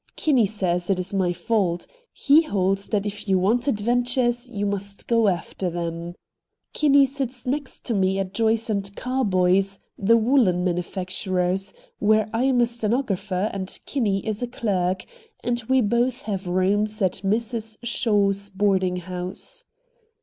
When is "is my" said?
0.99-1.31